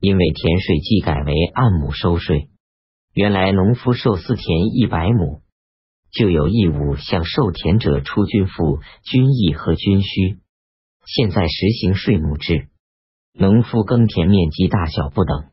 [0.00, 2.50] 因为田税季改为按亩收税，
[3.14, 5.42] 原来农夫受四田一百亩，
[6.12, 10.38] 就有义务向受田者出军赋、军役和军需。
[11.04, 12.68] 现在实行税亩制，
[13.32, 15.46] 农夫耕田面积大小不等，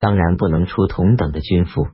[0.00, 1.86] 当然不能出同等的军赋。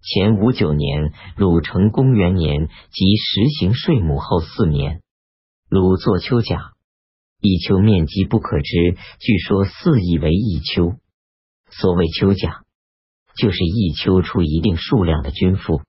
[0.00, 5.02] 前五九年，鲁成公元年即实行税亩后四年，
[5.68, 6.74] 鲁作丘甲，
[7.40, 10.94] 一丘面积不可知，据说四亿为一丘。
[11.70, 12.64] 所谓丘甲，
[13.36, 15.82] 就是一丘出一定数量的均赋，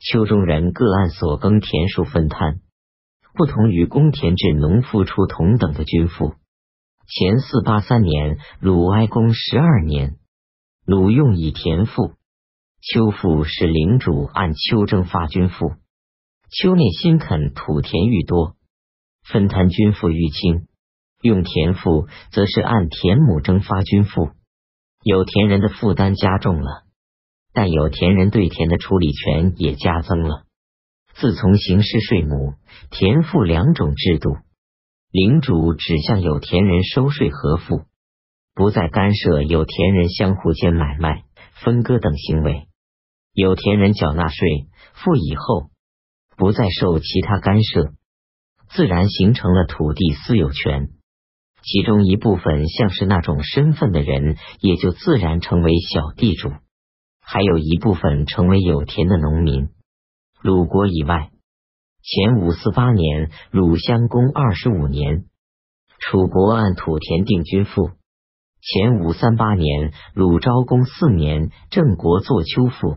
[0.00, 2.60] 丘中人各按所耕田数分摊，
[3.34, 6.34] 不同于公田制，农夫出同等的均赋。
[7.06, 10.16] 前四八三年，鲁哀公十二年，
[10.86, 12.14] 鲁用以田赋。
[12.82, 15.74] 秋赋是领主按秋征发均赋，
[16.50, 18.56] 秋内新垦土田愈多，
[19.22, 20.66] 分摊均赋愈轻；
[21.20, 24.30] 用田赋则是按田亩征发均赋，
[25.02, 26.82] 有田人的负担加重了，
[27.54, 30.44] 但有田人对田的处理权也加增了。
[31.14, 32.54] 自从行施税亩、
[32.90, 34.36] 田赋两种制度，
[35.10, 37.86] 领主只向有田人收税和赋，
[38.54, 41.24] 不再干涉有田人相互间买卖、
[41.64, 42.68] 分割等行为。
[43.32, 45.70] 有田人缴纳税赋以后，
[46.36, 47.94] 不再受其他干涉，
[48.68, 50.90] 自然形成了土地私有权。
[51.62, 56.50] 其中一部分像是那种身份的人，也就自然成为小地主；
[57.20, 59.68] 还有一部分成为有田的农民。
[60.42, 61.30] 鲁国以外，
[62.02, 65.24] 前五四八年，鲁襄公二十五年，
[65.98, 67.90] 楚国按土田定军赋；
[68.62, 72.96] 前五三八年，鲁昭公四年，郑国作秋赋。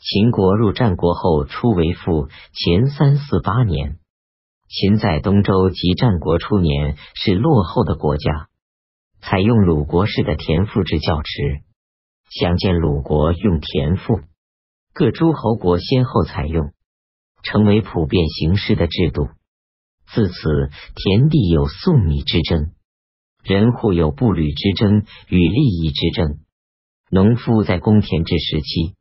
[0.00, 3.98] 秦国入战国后初为赋，前三四八年，
[4.68, 8.48] 秦在东周及战国初年是落后的国家，
[9.22, 11.62] 采用鲁国式的田赋制较迟。
[12.30, 14.20] 想见鲁国用田赋，
[14.92, 16.72] 各诸侯国先后采用，
[17.42, 19.28] 成为普遍行事的制度。
[20.12, 22.72] 自此，田地有粟米之争，
[23.42, 26.40] 人户有步履之争与利益之争。
[27.10, 28.94] 农夫在公田制时期。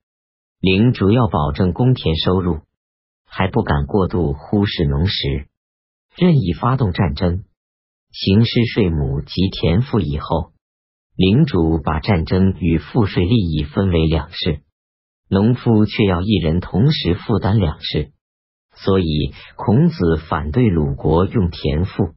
[0.62, 2.62] 零主要保证公田收入，
[3.26, 5.50] 还不敢过度忽视农时，
[6.18, 7.44] 任意发动战争，
[8.12, 10.52] 行施税亩及田赋以后，
[11.16, 14.64] 领主把战争与赋税利益分为两事，
[15.30, 18.14] 农夫却要一人同时负担两事，
[18.74, 22.16] 所以孔子反对鲁国用田赋，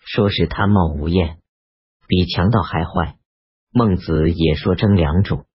[0.00, 1.38] 说是贪冒无厌，
[2.06, 3.16] 比强盗还坏。
[3.72, 5.46] 孟子也说争两种，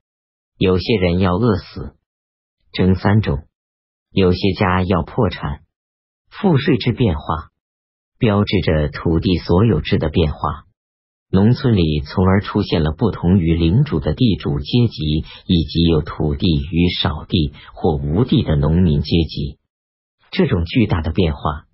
[0.57, 1.95] 有些人要饿死。
[2.71, 3.47] 征三种，
[4.09, 5.61] 有些家要破产，
[6.29, 7.51] 赋税之变化，
[8.17, 10.39] 标志着土地所有制的变化。
[11.31, 19.57] 农村里从而出现了不同于领主的地主阶级，以及有土地与少地或无地的农民阶级。
[20.31, 21.65] 这种巨大的变化，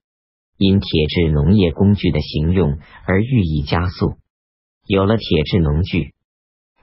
[0.57, 4.15] 因铁制农业工具的行用而愈益加速。
[4.87, 6.13] 有了铁制农具。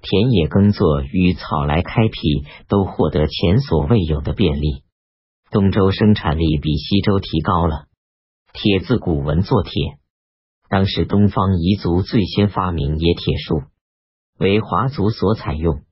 [0.00, 4.84] 田野耕作与草来开辟都获得前所未有的便利。
[5.50, 7.87] 东周生产力比西周提高了，
[8.60, 9.70] 铁字古文作铁。
[10.68, 13.62] 当时东方彝族最先发明冶铁术，
[14.36, 15.82] 为华族所采用。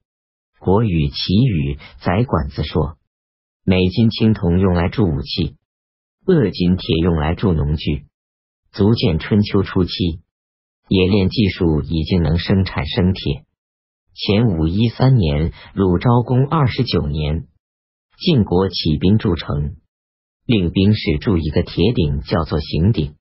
[0.58, 2.96] 国语齐语载管子说
[3.62, 5.54] ：“美金青铜用来铸武器，
[6.26, 8.06] 恶金铁用来铸农具。”
[8.74, 10.22] 足见春秋初期
[10.88, 13.44] 冶炼技术已经能生产生铁。
[14.12, 17.46] 前五一三年，鲁昭公二十九年，
[18.18, 19.76] 晋国起兵筑城，
[20.46, 23.16] 令兵士铸一个铁鼎，叫做刑鼎。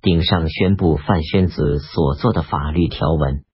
[0.00, 3.44] 鼎上宣布范宣子所做的法律条文。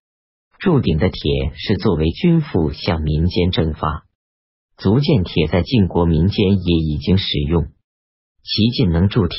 [0.58, 4.04] 铸鼎的铁是作为军赋向民间征发，
[4.76, 7.68] 足见铁在晋国民间也已经使用。
[8.42, 9.38] 齐晋能铸铁，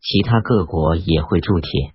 [0.00, 1.94] 其他各国也会铸铁。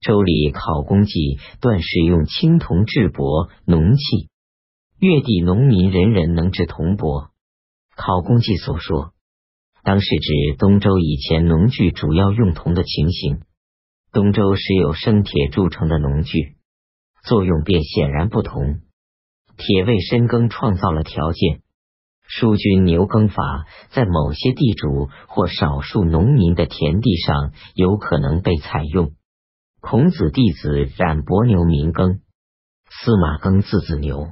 [0.00, 4.28] 周礼考功记断是用青铜制帛农器，
[4.98, 7.30] 越地农民人人能制铜帛。
[7.94, 9.11] 考功记所说，
[9.84, 13.40] 当是指东周以前农具主要用铜的情形。
[14.12, 16.56] 东周时有生铁铸成的农具，
[17.24, 18.80] 作用便显然不同。
[19.56, 21.62] 铁为深耕创造了条件，
[22.28, 29.12] 疏浚牛耕法在某些地主或少数农民的田地上有可能被采用。
[29.80, 32.20] 孔子弟子冉伯牛民耕，
[32.88, 34.28] 司马耕字子牛。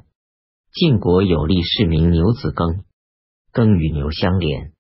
[0.73, 2.85] 晋国有立市民牛子耕，
[3.53, 4.73] 耕与牛相连，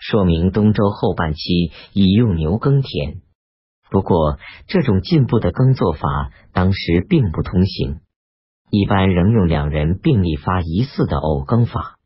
[0.00, 3.20] 说明东周后半期已用牛耕田。
[3.90, 8.00] 不过，这种进步的耕作法当时并不通行。
[8.70, 11.96] 一般仍用两人并立发一似的偶耕法。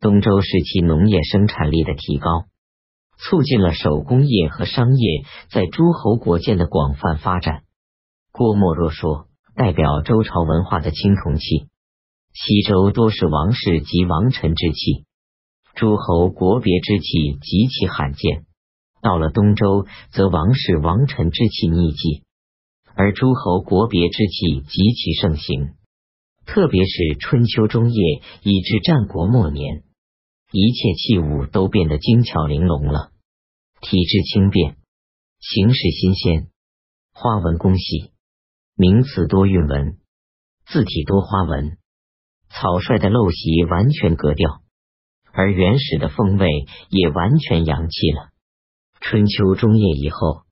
[0.00, 2.44] 东周时期农业生产力的提高，
[3.16, 7.62] 促进了手工业和商业在诸侯国间的广泛发展。
[8.32, 11.68] 郭沫若说，代表周朝文化的青铜器，
[12.34, 15.06] 西周多是王室及王臣之器，
[15.74, 18.46] 诸侯国别之器极其罕见。
[19.02, 22.24] 到了东周，则王室王臣之器匿迹，
[22.94, 25.74] 而诸侯国别之器极其盛行。
[26.46, 29.82] 特别是春秋中叶以至战国末年。
[30.52, 33.10] 一切器物都变得精巧玲珑了，
[33.80, 34.76] 体质轻便，
[35.40, 36.48] 形式新鲜，
[37.12, 38.12] 花纹工细，
[38.76, 39.98] 名词多韵文，
[40.66, 41.78] 字体多花纹，
[42.50, 44.62] 草率的陋习完全革掉，
[45.34, 46.48] 而原始的风味
[46.88, 48.30] 也完全扬弃了。
[49.00, 50.44] 春秋中叶以后，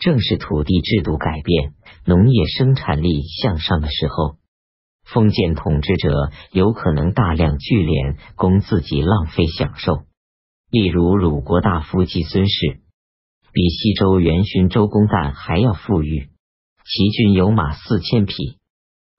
[0.00, 1.74] 正是土地制度改变、
[2.04, 4.36] 农业生产力向上的时候。
[5.04, 10.04] 封建统治者有可能大量聚敛，供自己浪费享受。
[10.70, 12.80] 例如，鲁国大夫季孙氏
[13.52, 16.30] 比西周元勋周公旦还要富裕，
[16.86, 18.58] 其军有马四千匹，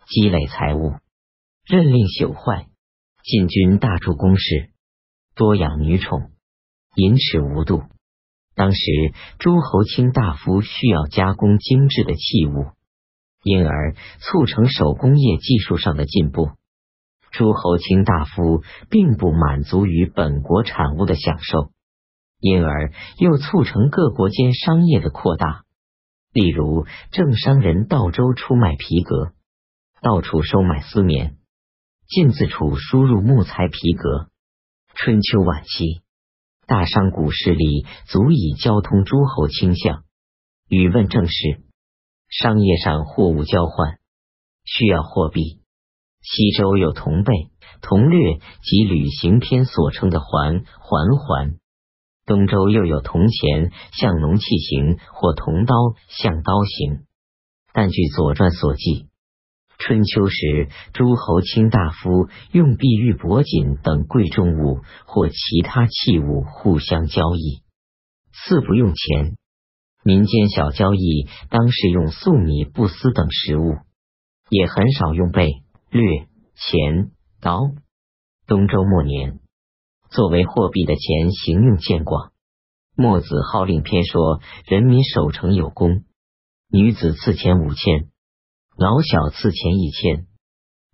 [0.07, 0.95] 积累财物，
[1.65, 2.65] 任令朽坏，
[3.23, 4.71] 禁军大筑宫事，
[5.35, 6.31] 多养女宠，
[6.95, 7.83] 淫侈无度。
[8.55, 8.81] 当时
[9.39, 12.73] 诸侯卿大夫需要加工精致的器物。
[13.47, 16.49] 因而促成手工业技术上的进步。
[17.31, 21.69] 诸侯卿大夫并不满足于本国产物的享受，
[22.39, 25.63] 因而又促成各国间商业的扩大。
[26.33, 29.33] 例如，郑商人到周出卖皮革，
[30.01, 31.37] 到处收买丝棉，
[32.07, 34.31] 晋自楚输入木材皮革。
[34.95, 36.01] 春秋晚期，
[36.67, 40.05] 大商贾势力足以交通诸侯倾向，
[40.69, 41.33] 语问政事。
[42.29, 43.99] 商业上货物交换
[44.63, 45.59] 需要货币，
[46.21, 47.33] 西周有铜贝、
[47.81, 51.59] 铜略及旅行篇所称的环环环，
[52.25, 55.75] 东周又有铜钱、像农器形或铜刀、
[56.07, 57.05] 像刀形。
[57.73, 59.09] 但据《左传》所记，
[59.77, 67.61] 春秋时诸侯卿大夫用碧玉、帛锦等贵重物或其他器物互相交易，
[68.31, 69.35] 四不用钱。
[70.03, 73.77] 民间小交易，当时用粟米、布丝等食物，
[74.49, 77.11] 也很少用贝、略、钱、
[77.41, 77.71] 刀。
[78.47, 79.39] 东周末年，
[80.11, 82.31] 作为货币的钱行用渐广。
[82.95, 86.03] 墨子号令篇说：人民守城有功，
[86.69, 88.09] 女子赐钱五千，
[88.77, 90.27] 老小赐钱一千。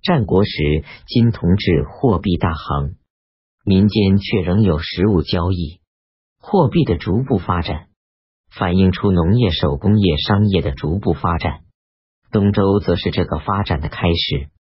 [0.03, 2.95] 战国时，金铜制货币大行，
[3.65, 5.81] 民间却仍有实物交易，
[6.39, 7.87] 货币的逐步发展。
[8.51, 11.61] 反映出农业、手工业、商业的逐步发展，
[12.31, 14.51] 东周则是这个发展的开始。